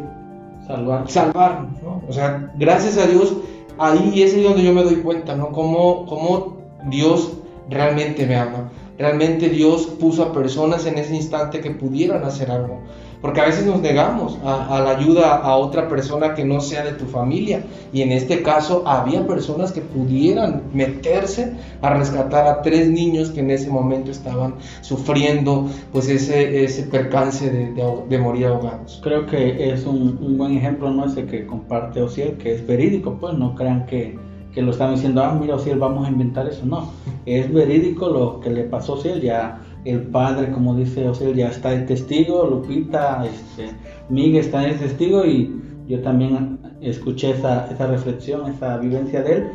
[0.67, 1.09] Salvar.
[1.09, 2.03] salvar, ¿no?
[2.09, 3.35] O sea, gracias a Dios,
[3.79, 5.53] ahí es donde yo me doy cuenta, ¿no?
[5.53, 6.57] Cómo, cómo
[6.89, 7.33] Dios
[7.71, 8.71] realmente me ama.
[8.99, 12.81] Realmente Dios puso a personas en ese instante que pudieran hacer algo.
[13.27, 16.93] Porque a veces nos negamos a, la ayuda a otra persona que no sea de
[16.93, 17.65] tu familia.
[17.93, 23.41] Y en este caso había personas que pudieran meterse a rescatar a tres niños que
[23.41, 29.01] en ese momento estaban sufriendo pues ese, ese percance de, morir ahogados.
[29.03, 31.07] Creo que es un, un buen ejemplo, ¿no?
[31.07, 34.17] Ese que comparte Ociel, que es verídico, pues no crean que,
[34.55, 36.65] que lo están diciendo, ah, mira Ociel, vamos a inventar eso.
[36.65, 36.93] No,
[37.25, 41.49] es verídico lo que le pasó a Ociel, ya el padre, como dice Ociel, ya
[41.49, 43.71] está el testigo, Lupita, este,
[44.09, 45.55] Miguel está el testigo y
[45.87, 49.49] yo también escuché esa, esa reflexión, esa vivencia de él.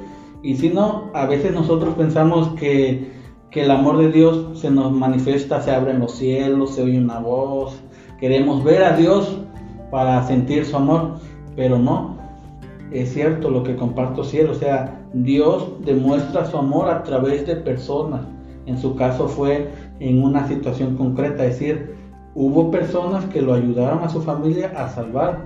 [0.43, 3.11] Y si no, a veces nosotros pensamos que,
[3.51, 7.19] que el amor de Dios se nos manifiesta, se abren los cielos, se oye una
[7.19, 7.79] voz,
[8.19, 9.37] queremos ver a Dios
[9.91, 11.17] para sentir su amor,
[11.55, 12.17] pero no,
[12.91, 17.57] es cierto lo que comparto cielo, o sea, Dios demuestra su amor a través de
[17.57, 18.21] personas.
[18.65, 19.69] En su caso fue
[20.01, 21.95] en una situación concreta, es decir,
[22.33, 25.45] hubo personas que lo ayudaron a su familia a salvar.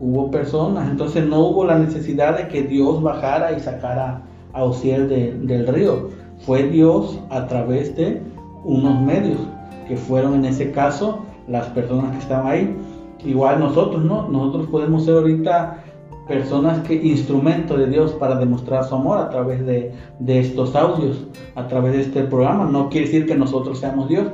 [0.00, 5.08] Hubo personas, entonces no hubo la necesidad de que Dios bajara y sacara a Osiel
[5.08, 6.08] de- del río.
[6.38, 8.22] Fue Dios a través de
[8.64, 9.38] unos medios,
[9.86, 12.76] que fueron en ese caso las personas que estaban ahí.
[13.24, 14.28] Igual nosotros, ¿no?
[14.28, 15.82] Nosotros podemos ser ahorita
[16.28, 21.26] personas que instrumento de Dios para demostrar su amor a través de, de estos audios,
[21.54, 22.66] a través de este programa.
[22.66, 24.26] No quiere decir que nosotros seamos Dios,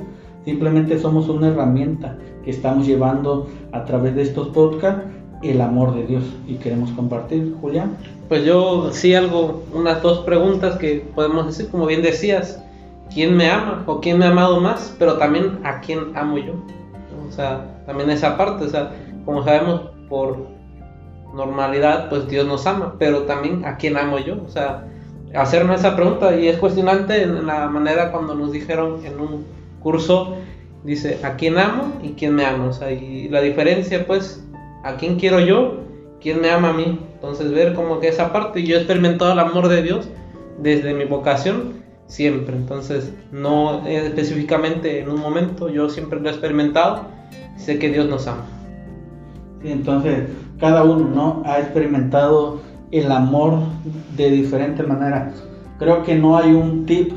[0.45, 5.05] simplemente somos una herramienta que estamos llevando a través de estos podcasts
[5.43, 7.55] el amor de Dios y queremos compartir.
[7.61, 7.97] Julián.
[8.29, 12.63] Pues yo sí algo, unas dos preguntas que podemos decir, como bien decías,
[13.13, 14.95] ¿quién me ama o quién me ha amado más?
[14.99, 16.55] Pero también a quién amo yo.
[17.29, 18.93] O sea, también esa parte, o sea,
[19.25, 20.47] como sabemos por
[21.35, 24.37] normalidad, pues Dios nos ama, pero también a quién amo yo.
[24.45, 24.87] O sea,
[25.35, 29.45] hacerme esa pregunta y es cuestionante en la manera cuando nos dijeron en un
[29.83, 30.37] curso,
[30.85, 32.67] dice, ¿a quién amo y quién me ama?
[32.67, 34.45] O sea, y la diferencia, pues,
[34.85, 35.81] ¿a quién quiero yo?
[36.21, 37.01] ¿Quién me ama a mí?
[37.15, 40.09] Entonces ver como que esa parte, yo he experimentado el amor de Dios
[40.59, 47.07] desde mi vocación siempre, entonces no específicamente en un momento, yo siempre lo he experimentado,
[47.57, 48.47] sé que Dios nos ama.
[49.65, 51.43] Entonces, cada uno ¿no?
[51.45, 53.61] ha experimentado el amor
[54.17, 55.33] de diferente manera.
[55.79, 57.13] Creo que no hay un tip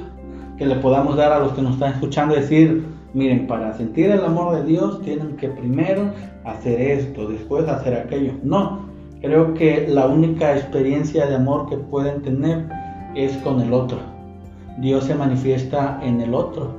[0.58, 2.84] que le podamos dar a los que nos están escuchando, decir,
[3.14, 6.12] miren, para sentir el amor de Dios tienen que primero
[6.46, 8.34] hacer esto, después hacer aquello.
[8.44, 8.88] No,
[9.22, 12.68] creo que la única experiencia de amor que pueden tener
[13.16, 14.00] es con el otro.
[14.80, 16.76] Dios se manifiesta en el otro,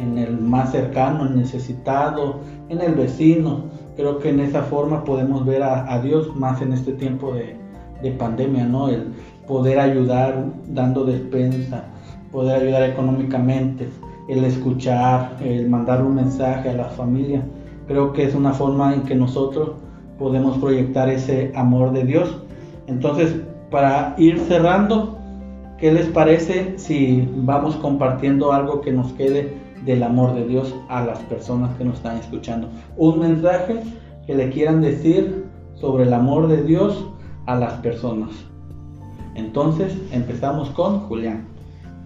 [0.00, 3.64] en el más cercano, el necesitado, en el vecino.
[3.96, 7.56] Creo que en esa forma podemos ver a, Dios más en este tiempo de,
[8.02, 8.88] de pandemia, ¿no?
[8.88, 9.12] El
[9.46, 11.84] poder ayudar dando despensa,
[12.30, 13.88] poder ayudar económicamente,
[14.28, 17.42] el escuchar, el mandar un mensaje a la familia.
[17.86, 19.72] Creo que es una forma en que nosotros
[20.18, 22.38] podemos proyectar ese amor de Dios.
[22.86, 23.34] Entonces,
[23.70, 25.18] para ir cerrando,
[25.78, 29.52] ¿qué les parece si vamos compartiendo algo que nos quede
[29.84, 32.68] del amor de Dios a las personas que nos están escuchando?
[32.96, 33.80] Un mensaje
[34.26, 37.04] que le quieran decir sobre el amor de Dios
[37.46, 38.30] a las personas.
[39.34, 41.46] Entonces, empezamos con Julián.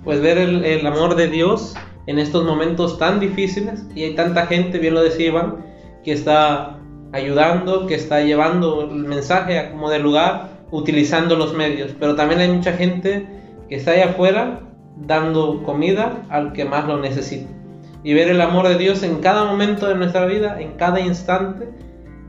[0.04, 1.74] Pues ver el, amor de Dios
[2.06, 5.56] en estos momentos tan difíciles y hay tanta gente, bien lo decía Iván,
[6.04, 6.78] que está
[7.12, 12.40] ayudando, que está llevando el mensaje a como de lugar, utilizando los medios, pero también
[12.40, 13.26] hay mucha gente
[13.68, 14.60] que está allá afuera
[14.96, 17.55] dando comida al que más lo necesita.
[18.06, 21.68] Y ver el amor de Dios en cada momento de nuestra vida, en cada instante,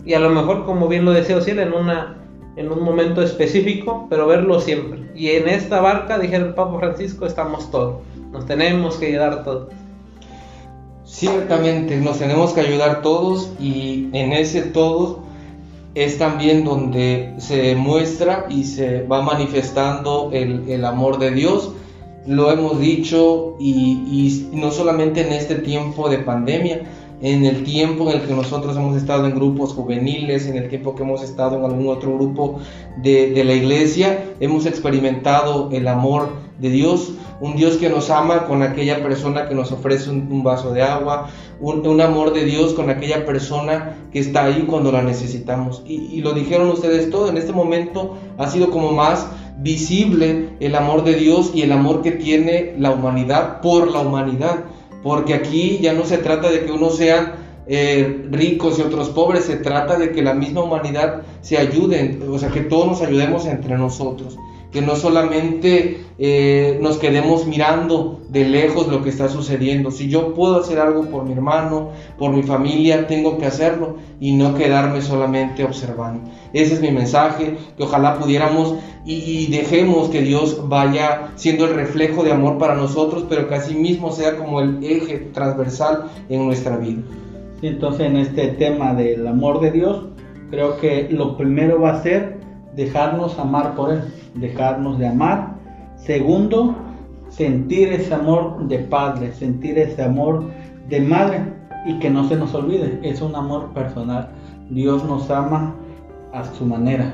[0.03, 2.17] y a lo mejor, como bien lo decía Ociel, en, una,
[2.55, 5.11] en un momento específico, pero verlo siempre.
[5.13, 7.97] Y en esta barca, dijera el Papa Francisco, estamos todos.
[8.31, 9.67] Nos tenemos que ayudar todos.
[11.05, 15.17] Ciertamente, nos tenemos que ayudar todos y en ese todos
[15.93, 21.71] es también donde se muestra y se va manifestando el, el amor de Dios.
[22.27, 26.81] Lo hemos dicho y, y no solamente en este tiempo de pandemia,
[27.21, 30.93] en el tiempo en el que nosotros hemos estado en grupos juveniles, en el tiempo
[30.93, 32.59] que hemos estado en algún otro grupo
[32.97, 38.45] de, de, la iglesia, hemos experimentado el amor de Dios, un Dios que nos ama
[38.45, 42.45] con aquella persona que nos ofrece un, un vaso de agua, un, un, amor de
[42.45, 45.81] Dios con aquella persona que está ahí cuando la necesitamos.
[45.87, 49.27] Y, y lo dijeron ustedes todo, en este momento ha sido como más
[49.59, 54.65] visible el amor de Dios y el amor que tiene la humanidad por la humanidad
[55.03, 57.35] porque aquí ya no se trata de que uno sea
[57.67, 62.39] eh, ricos y otros pobres, se trata de que la misma humanidad se ayude, o
[62.39, 64.37] sea, que todos nos ayudemos entre nosotros
[64.71, 69.91] que no solamente eh, nos quedemos mirando de lejos lo que está sucediendo.
[69.91, 74.33] Si yo puedo hacer algo por mi hermano, por mi familia, tengo que hacerlo y
[74.33, 76.29] no quedarme solamente observando.
[76.57, 82.23] Ese es mi mensaje, que ojalá pudiéramos y, dejemos que Dios vaya siendo el reflejo
[82.23, 86.77] de amor para nosotros, pero que así mismo sea como el eje transversal en nuestra
[86.77, 87.01] vida.
[87.61, 90.05] entonces en este tema del amor de Dios,
[90.49, 92.37] creo que lo primero va a ser
[92.75, 94.01] dejarnos amar por Él
[94.39, 95.55] dejarnos de amar.
[95.95, 96.75] Segundo,
[97.29, 100.45] sentir ese amor de padre, sentir ese amor
[100.89, 101.41] de madre
[101.85, 104.29] y que no se nos olvide, es un amor personal.
[104.69, 105.75] Dios nos ama
[106.33, 107.13] a su manera.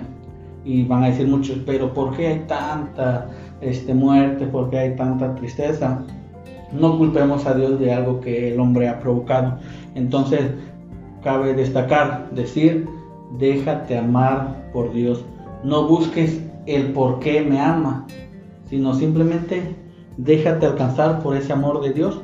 [0.66, 3.30] Y van a decir muchos, pero ¿por qué hay tanta
[3.62, 4.46] este, muerte?
[4.46, 6.04] ¿Por qué hay tanta tristeza?
[6.72, 9.58] No culpemos a Dios de algo que el hombre ha provocado.
[9.96, 10.42] Entonces,
[11.24, 12.88] cabe destacar, decir,
[13.38, 15.26] déjate amar por Dios.
[15.64, 18.08] No busques el por qué me ama,
[18.70, 19.76] sino simplemente
[20.18, 22.22] déjate alcanzar por ese amor de Dios,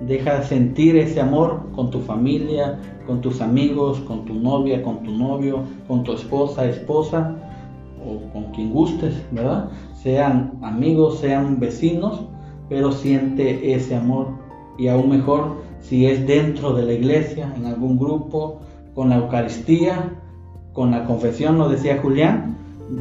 [0.00, 5.12] deja sentir ese amor con tu familia, con tus amigos, con tu novia, con tu
[5.12, 7.36] novio, con tu esposa, esposa
[8.04, 9.68] o con quien gustes, ¿verdad?
[9.94, 12.24] Sean amigos, sean vecinos,
[12.68, 14.28] pero siente ese amor
[14.78, 18.60] y aún mejor si es dentro de la iglesia, en algún grupo,
[18.94, 20.14] con la Eucaristía,
[20.72, 22.56] con la confesión, lo decía Julián,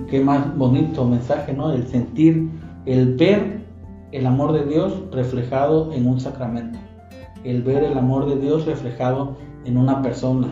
[0.10, 1.72] qué más bonito mensaje, ¿no?
[1.72, 2.50] El sentir,
[2.86, 3.64] el ver
[4.12, 6.78] el amor de Dios reflejado en un sacramento,
[7.44, 10.48] el ver el amor de Dios reflejado en una persona.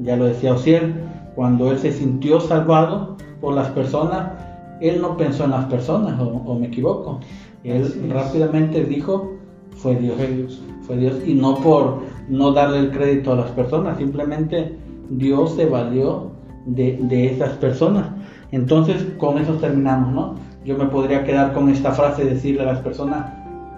[0.00, 0.94] Ya lo decía Osiel,
[1.34, 4.32] cuando él se sintió salvado por las personas,
[4.80, 7.20] él no pensó en las personas, o, me equivoco.
[7.64, 9.34] Él rápidamente dijo,
[9.70, 13.50] fue Dios, fue Dios, fue Dios, y no por no darle el crédito a las
[13.50, 14.76] personas, simplemente
[15.10, 16.32] Dios se valió
[16.66, 18.06] de, de esas personas.
[18.52, 20.34] Entonces, con eso terminamos, ¿no?
[20.64, 23.32] Yo me podría quedar con esta frase, decirle a las personas,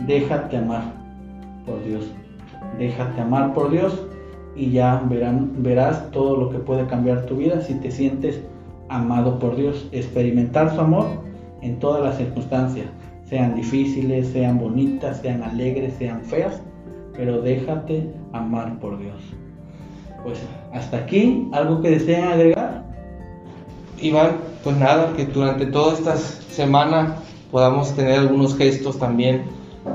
[0.07, 0.83] déjate amar
[1.67, 2.11] por Dios,
[2.79, 4.01] déjate amar por Dios
[4.57, 8.41] y ya verán, verás todo lo que puede cambiar tu vida si te sientes
[8.89, 11.07] amado por Dios, experimentar su amor
[11.63, 12.87] en todas las circunstancias,
[13.25, 16.61] sean difíciles, sean bonitas, sean alegres, sean feas,
[17.17, 19.23] pero déjate amar por Dios.
[20.25, 20.41] Pues
[20.73, 22.85] hasta aquí, ¿algo que desean agregar?
[24.01, 27.17] Iván, pues nada, que durante toda esta semana
[27.51, 29.43] podamos tener algunos gestos también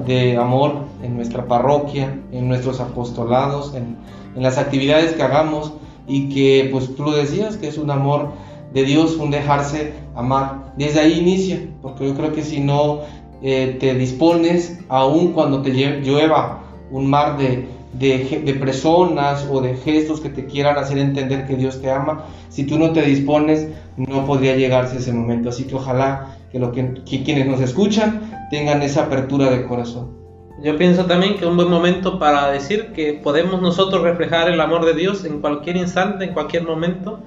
[0.06, 3.98] de amor en nuestra parroquia, en nuestros apostolados, en,
[4.36, 5.72] las actividades que hagamos
[6.08, 8.34] y que pues tú lo decías, que es un amor
[8.74, 10.74] de Dios, un dejarse amar.
[10.78, 13.00] Desde ahí inicia, porque yo creo que si no
[13.42, 17.66] eh, te dispones, aun cuando te llueva un mar de,
[18.00, 22.66] de, personas o de gestos que te quieran hacer entender que Dios te ama, si
[22.66, 23.68] tú no te dispones,
[23.98, 25.50] no podría llegarse ese momento.
[25.50, 30.16] Así que ojalá que, lo que, quienes nos escuchan tengan esa apertura de corazón.
[30.64, 34.62] Yo pienso también que es un buen momento para decir que podemos nosotros reflejar el
[34.62, 37.20] amor de Dios en cualquier instante, en cualquier momento,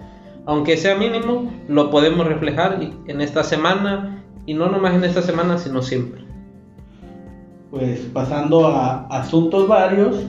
[0.47, 5.59] aunque sea mínimo, lo podemos reflejar en esta semana y no nomás en esta semana,
[5.59, 6.25] sino siempre.
[7.71, 10.25] Pues pasando a asuntos varios,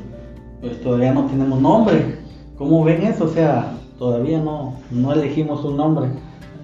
[0.59, 2.17] pues todavía no tenemos nombre.
[2.57, 3.23] ¿Cómo ven eso?
[3.23, 6.09] O sea, todavía no, no elegimos un nombre.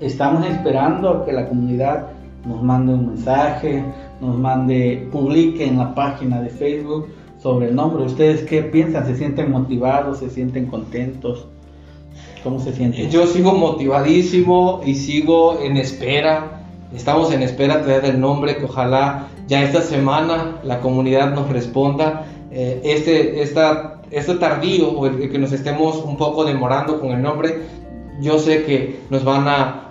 [0.02, 2.08] Estamos esperando a que la comunidad
[2.46, 3.86] nos mande un mensaje,
[4.22, 7.08] nos mande, publique en la página de Facebook
[7.42, 8.04] sobre el nombre.
[8.04, 9.06] ¿Ustedes qué piensan?
[9.06, 10.20] ¿Se sienten motivados?
[10.20, 11.48] ¿Se sienten contentos?
[12.44, 13.10] ¿Cómo se sienten?
[13.10, 16.62] Yo sigo motivadísimo y sigo en espera.
[16.96, 22.26] Estamos en espera de del nombre que ojalá ya esta semana la comunidad nos responda
[22.52, 27.22] eh, este, esta, este tardío o el, que nos estemos un poco demorando con el
[27.22, 27.64] nombre,
[28.22, 29.85] yo sé que nos van a,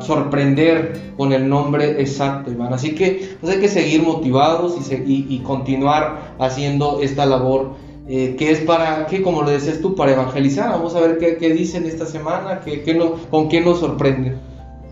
[0.00, 2.72] sorprender con el nombre exacto, Iván.
[2.72, 7.74] Así que pues hay que seguir motivados y, y, continuar haciendo esta labor
[8.08, 10.70] eh, que es para, que como lo decías tú, para evangelizar.
[10.70, 14.36] Vamos a ver qué, qué dicen esta semana, qué, qué no, con qué nos sorprende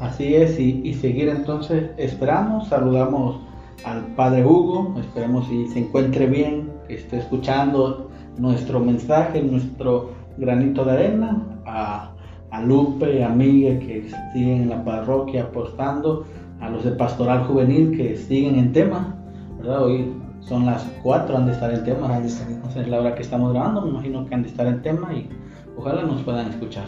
[0.01, 3.41] Así es, y, y seguir entonces, esperamos, saludamos
[3.85, 8.09] al Padre Hugo, esperemos si se encuentre bien, que esté escuchando
[8.39, 12.10] nuestro mensaje, nuestro granito de arena, a,
[12.51, 16.25] a Lupe, a Miguel que siguen en la parroquia apostando,
[16.61, 19.17] a los de Pastoral Juvenil que siguen en tema,
[19.59, 19.85] ¿verdad?
[19.85, 23.23] Hoy son las 4, han de estar en tema, no sé, es la hora que
[23.23, 25.29] estamos grabando, me imagino que han de estar en tema y
[25.77, 26.85] ojalá nos puedan escuchar.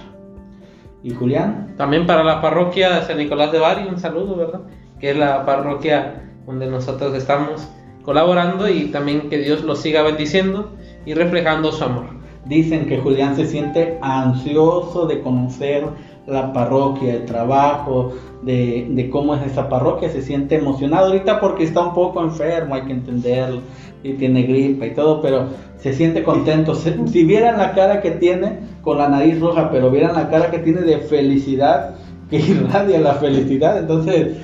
[1.03, 1.75] ¿Y Julián?
[1.77, 4.61] También para la parroquia San Nicolás de Bari, un saludo, ¿verdad?
[5.01, 7.69] Que es la parroquia donde nosotros estamos
[8.03, 10.73] colaborando y también que Dios los siga bendiciendo
[11.05, 12.22] y reflejando su amor.
[12.45, 15.87] Dicen que Julián se siente ansioso de conocer
[16.27, 18.13] la parroquia, el trabajo,
[18.43, 22.83] de, cómo es esa parroquia, se siente emocionado ahorita porque está un poco enfermo, hay
[22.83, 23.61] que entenderlo,
[24.03, 25.47] y tiene gripa y todo, pero
[25.79, 26.75] se siente contento.
[26.75, 30.59] Si vieran la cara que tiene con la nariz roja, pero vieran la cara que
[30.59, 31.97] tiene de felicidad,
[32.31, 34.37] que irradia la felicidad, entonces,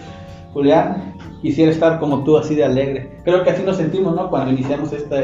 [0.52, 1.07] Julián,
[1.42, 3.10] quisiera estar como tú, así de alegre.
[3.24, 4.28] Creo que así nos sentimos, ¿no?
[4.30, 5.16] Cuando iniciamos esta,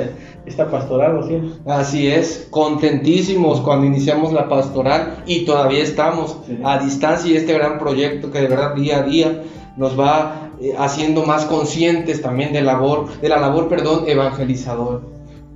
[0.46, 1.54] esta pastoral, ¿o sí?
[1.66, 6.58] Así es, contentísimos cuando iniciamos la pastoral y todavía estamos Sí.
[6.64, 9.42] a distancia y este gran proyecto que de verdad día a día
[9.76, 15.02] nos va eh, haciendo más conscientes también de labor, de la labor, perdón, evangelizador.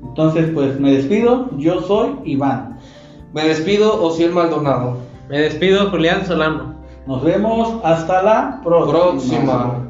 [0.03, 2.79] Entonces, pues me despido, yo soy Iván.
[3.33, 4.97] Me despido, Osiel Maldonado.
[5.29, 6.75] Me despido, Julián Solano.
[7.07, 8.93] Nos vemos hasta la próxima.
[8.93, 9.88] Próxima.